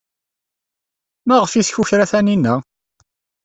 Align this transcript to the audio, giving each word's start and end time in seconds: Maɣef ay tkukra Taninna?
Maɣef 1.27 1.51
ay 1.53 1.65
tkukra 1.67 2.05
Taninna? 2.11 2.55